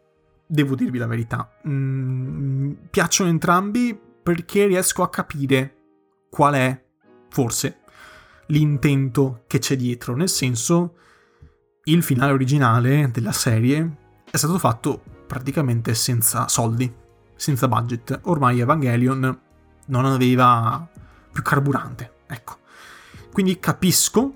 [0.45, 1.49] devo dirvi la verità.
[1.67, 5.75] Mm, piacciono entrambi perché riesco a capire
[6.29, 6.85] qual è,
[7.29, 7.79] forse,
[8.47, 10.15] l'intento che c'è dietro.
[10.15, 10.97] Nel senso,
[11.85, 13.97] il finale originale della serie
[14.29, 16.93] è stato fatto praticamente senza soldi,
[17.35, 18.19] senza budget.
[18.25, 19.44] Ormai Evangelion
[19.85, 20.87] non aveva
[21.31, 22.57] più carburante, ecco.
[23.31, 24.35] Quindi capisco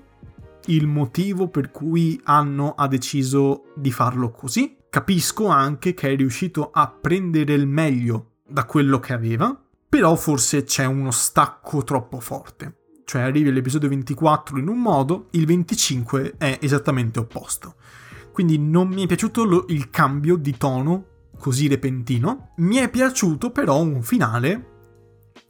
[0.66, 4.76] il motivo per cui Anno ha deciso di farlo così.
[4.90, 9.58] Capisco anche che è riuscito a prendere il meglio da quello che aveva,
[9.88, 12.76] però forse c'è uno stacco troppo forte.
[13.04, 17.74] Cioè arrivi all'episodio 24 in un modo, il 25 è esattamente opposto.
[18.32, 21.06] Quindi non mi è piaciuto lo, il cambio di tono
[21.38, 22.50] così repentino.
[22.56, 24.79] Mi è piaciuto però un finale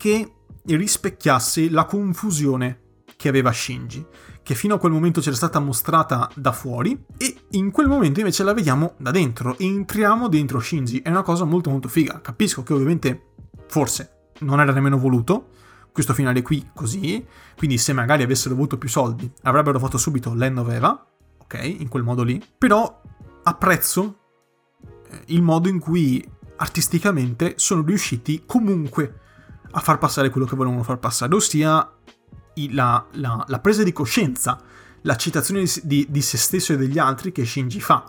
[0.00, 0.32] che
[0.64, 4.06] rispecchiasse la confusione che aveva Shinji,
[4.42, 8.42] che fino a quel momento c'era stata mostrata da fuori e in quel momento invece
[8.42, 12.72] la vediamo da dentro, entriamo dentro Shinji, è una cosa molto molto figa, capisco che
[12.72, 13.32] ovviamente
[13.66, 15.48] forse non era nemmeno voluto
[15.92, 17.22] questo finale qui così,
[17.54, 21.06] quindi se magari avessero avuto più soldi avrebbero fatto subito Land of Eva,
[21.42, 23.02] ok, in quel modo lì, però
[23.42, 24.18] apprezzo
[25.10, 29.19] eh, il modo in cui artisticamente sono riusciti comunque
[29.72, 31.88] a far passare quello che volevano far passare, ossia
[32.70, 34.61] la, la, la presa di coscienza,
[35.02, 38.04] l'accettazione di, di, di, se stesso e degli altri che Shinji fa,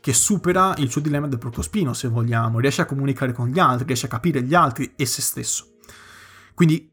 [0.00, 3.86] che supera il suo dilemma del procospino, se vogliamo, riesce a comunicare con gli altri,
[3.86, 5.66] riesce a capire gli altri e se stesso.
[6.54, 6.89] Quindi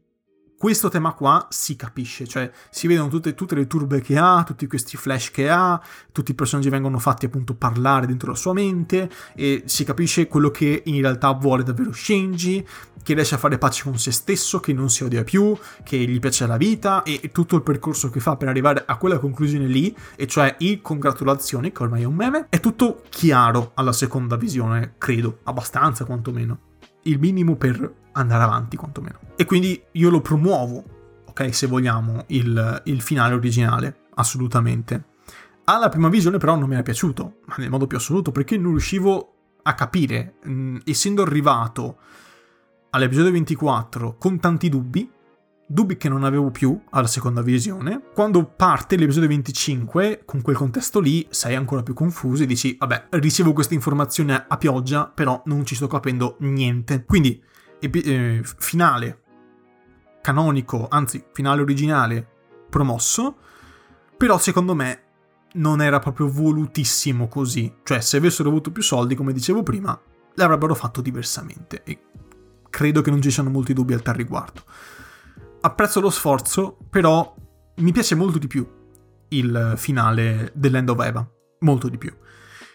[0.58, 4.66] questo tema qua si capisce, cioè si vedono tutte, tutte, le turbe che ha, tutti
[4.66, 9.08] questi flash che ha, tutti i personaggi vengono fatti appunto parlare dentro la sua mente
[9.36, 12.66] e si capisce quello che in realtà vuole davvero Shinji,
[13.04, 16.18] che riesce a fare pace con se stesso, che non si odia più, che gli
[16.18, 19.96] piace la vita e tutto il percorso che fa per arrivare a quella conclusione lì,
[20.16, 24.94] e cioè il congratulazioni, che ormai è un meme, è tutto chiaro alla seconda visione,
[24.98, 26.58] credo, abbastanza quantomeno.
[27.02, 29.18] Il minimo per andare avanti quantomeno.
[29.36, 30.84] E quindi io lo promuovo,
[31.26, 35.04] ok, se vogliamo, il, il finale originale, assolutamente.
[35.64, 38.72] Alla prima visione però non mi era piaciuto, ma nel modo più assoluto, perché non
[38.72, 41.98] riuscivo a capire, mh, mm, essendo arrivato
[42.90, 45.10] all'episodio 24 con tanti dubbi,
[45.66, 48.00] dubbi che non avevo più alla seconda visione.
[48.14, 53.08] Quando parte l'episodio 25, con quel contesto lì, sei ancora più confuso e dici, vabbè,
[53.10, 57.04] ricevo questa informazione a pioggia, però non ci sto capendo niente.
[57.04, 57.40] Quindi
[57.80, 59.22] eh, finale
[60.20, 62.26] canonico, anzi finale originale
[62.68, 63.36] promosso,
[64.16, 65.02] però secondo me
[65.54, 69.98] non era proprio volutissimo così, cioè se avessero avuto più soldi, come dicevo prima,
[70.34, 71.98] l'avrebbero fatto diversamente e
[72.68, 74.62] credo che non ci siano molti dubbi al tal riguardo.
[75.60, 77.34] Apprezzo lo sforzo, però
[77.76, 78.68] mi piace molto di più
[79.28, 81.28] il finale dell'End of Eva,
[81.60, 82.14] molto di più,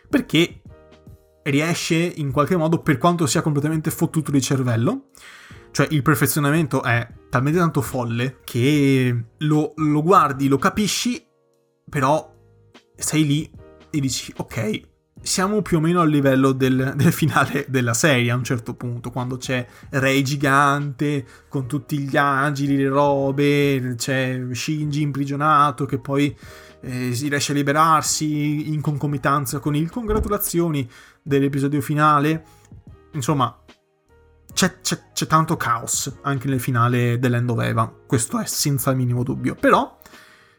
[0.10, 0.62] perché
[1.44, 5.10] riesce in qualche modo, per quanto sia completamente fottuto di cervello,
[5.72, 11.26] cioè il perfezionamento è talmente tanto folle che lo, lo guardi, lo capisci,
[11.90, 12.32] però
[12.96, 13.52] sei lì
[13.90, 14.82] e dici ok,
[15.22, 19.10] siamo più o meno al livello del, del, finale della serie a un certo punto,
[19.10, 26.36] quando c'è Rei gigante con tutti gli agili, le robe, c'è Shinji imprigionato che poi
[26.82, 30.88] eh, si riesce a liberarsi in concomitanza con il congratulazioni
[31.24, 32.44] dell'episodio finale.
[33.14, 33.58] Insomma,
[34.54, 38.98] c'è, c'è, c'è, tanto caos anche nel finale dell'End of Eva, questo è senza il
[38.98, 39.98] minimo dubbio, però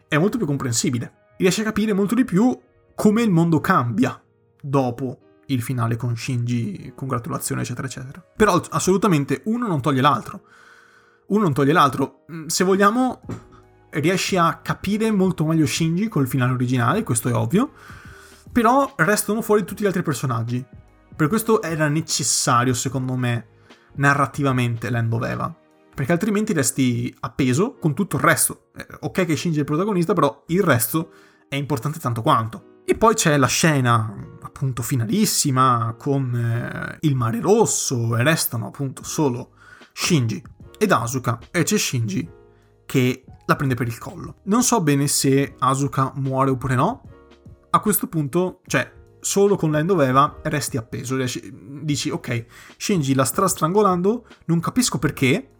[0.08, 2.58] è molto più comprensibile, riesce a capire molto di più
[2.94, 4.20] come il mondo cambia
[4.60, 8.24] dopo il finale con Shinji, congratulazioni eccetera eccetera.
[8.36, 10.42] Però assolutamente uno non toglie l'altro,
[11.26, 13.20] uno non toglie l'altro, mm, se vogliamo
[13.90, 17.72] riesci a capire molto meglio Shinji col finale originale, questo è ovvio,
[18.54, 20.64] però restano fuori tutti gli altri personaggi.
[21.16, 23.48] Per questo era necessario, secondo me,
[23.96, 25.52] narrativamente Land of Eva.
[25.92, 28.66] Perché altrimenti resti appeso con tutto il resto.
[28.76, 31.10] Eh, ok che Shinji è il protagonista, però il resto
[31.48, 32.82] è importante tanto quanto.
[32.84, 39.02] E poi c'è la scena, appunto, finalissima con eh, il mare rosso e restano appunto
[39.02, 39.54] solo
[39.92, 40.40] Shinji
[40.78, 42.30] ed Asuka e c'è Shinji
[42.86, 44.36] che la prende per il collo.
[44.44, 47.02] Non so bene se Asuka muore oppure no.
[47.74, 51.16] A questo punto, cioè, solo con Land of Eva resti appeso.
[51.16, 52.46] Dici, ok,
[52.76, 55.54] Shinji la sta strangolando, non capisco perché,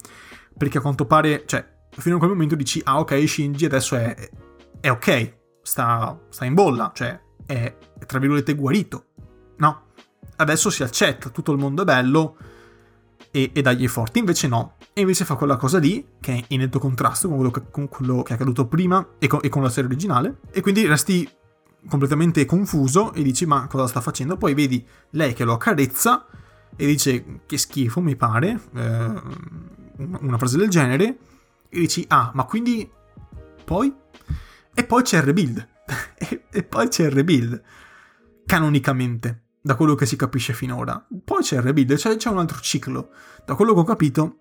[0.57, 4.31] perché a quanto pare, cioè, fino a quel momento dici, ah ok, Shinji adesso è,
[4.79, 9.07] è ok, sta, sta, in bolla, cioè è, è, tra virgolette guarito.
[9.57, 9.87] No,
[10.37, 12.37] adesso si accetta, tutto il mondo è bello
[13.33, 14.21] e, e dagli forti.
[14.21, 17.51] Invece no, e invece fa quella cosa lì, che è in netto contrasto con quello
[17.51, 20.61] che, con quello che è accaduto prima e con, e con la serie originale, e
[20.61, 21.29] quindi resti
[21.89, 24.37] completamente confuso e dici ma cosa sta facendo?
[24.37, 26.27] Poi vedi lei che lo accarezza
[26.77, 29.13] e dice che schifo mi pare, eh,
[29.97, 31.19] una frase del genere,
[31.69, 32.91] e dici ah ma quindi
[33.65, 33.93] poi?
[34.75, 35.69] E poi c'è il rebuild,
[36.51, 37.63] e, poi c'è il rebuild,
[38.45, 41.07] canonicamente, da quello che si capisce finora.
[41.25, 43.11] Poi c'è il rebuild, cioè c'è un altro ciclo.
[43.45, 44.39] Da quello che ho capito,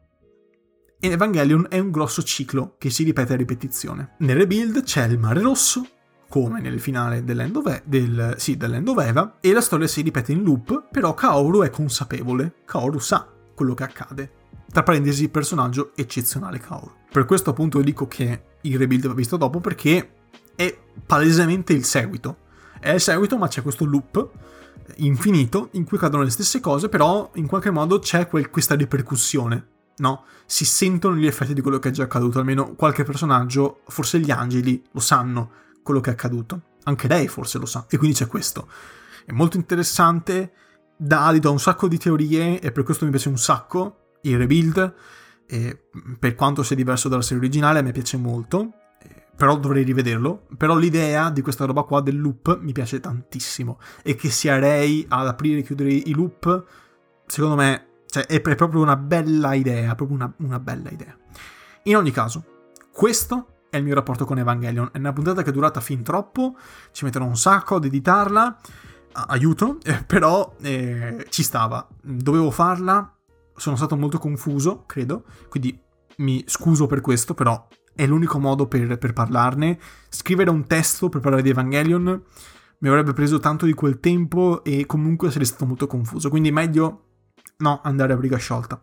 [0.99, 4.15] Evangelion è un grosso ciclo che si ripete a ripetizione.
[4.19, 5.85] Nel rebuild c'è il Mare Rosso,
[6.33, 10.31] come nel finale dell'End of, del, sì, dell'End of Eva, e la storia si ripete
[10.31, 14.31] in loop, però Kaoru è consapevole, Kaoru sa quello che accade.
[14.71, 16.91] Tra parentesi, personaggio eccezionale Kaoru.
[17.11, 20.13] Per questo appunto dico che il rebuild va visto dopo perché
[20.55, 20.75] è
[21.05, 22.37] palesemente il seguito.
[22.79, 24.31] È il seguito, ma c'è questo loop
[24.95, 29.67] infinito in cui cadono le stesse cose, però in qualche modo c'è quel, questa ripercussione,
[29.97, 30.23] no?
[30.47, 34.31] Si sentono gli effetti di quello che è già accaduto, almeno qualche personaggio, forse gli
[34.31, 36.61] angeli, lo sanno quello che è accaduto.
[36.83, 37.85] Anche lei forse lo sa.
[37.89, 38.67] E quindi c'è questo.
[39.25, 40.53] È molto interessante,
[40.97, 44.37] dà adito a un sacco di teorie e per questo mi piace un sacco il
[44.37, 44.93] rebuild.
[46.19, 48.73] Per quanto sia diverso dalla serie originale, a me piace molto.
[49.35, 50.47] Però dovrei rivederlo.
[50.57, 53.79] Però l'idea di questa roba qua del loop mi piace tantissimo.
[54.01, 56.65] E che sia Rei ad aprire e chiudere i loop,
[57.27, 59.95] secondo me cioè, è, proprio una bella idea.
[59.95, 61.17] Proprio una, una bella idea.
[61.83, 62.43] In ogni caso,
[62.91, 64.89] questo è il mio rapporto con Evangelion.
[64.91, 66.55] È una puntata che è durata fin troppo,
[66.91, 68.59] ci metterò un sacco ad editarla,
[69.29, 71.87] aiuto, eh, però eh, ci stava.
[71.99, 73.17] Dovevo farla,
[73.55, 75.75] sono stato molto confuso, credo, quindi
[76.17, 79.79] mi scuso per questo, però è l'unico modo per, per parlarne.
[80.07, 82.23] Scrivere un testo per parlare di Evangelion
[82.77, 87.05] mi avrebbe preso tanto di quel tempo e comunque sarei stato molto confuso, quindi meglio
[87.57, 88.79] no andare a briga sciolta.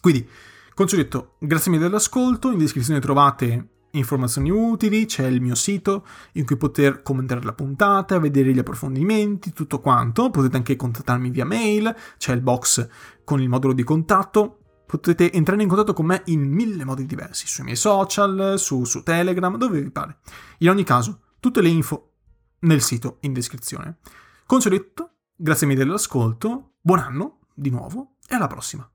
[0.00, 0.28] Quindi,
[0.74, 6.06] come ho detto, grazie mille dell'ascolto, in descrizione trovate informazioni utili, c'è il mio sito
[6.32, 10.30] in cui poter commentare la puntata, vedere gli approfondimenti, tutto quanto.
[10.30, 12.88] Potete anche contattarmi via mail, c'è il box
[13.24, 14.60] con il modulo di contatto.
[14.86, 19.02] Potete entrare in contatto con me in mille modi diversi, sui miei social, su, su
[19.02, 20.18] Telegram, dove vi pare.
[20.58, 22.12] In ogni caso, tutte le info
[22.60, 23.98] nel sito in descrizione.
[24.46, 28.88] Con ciò detto, grazie mille dell'ascolto, buon anno di nuovo e alla prossima.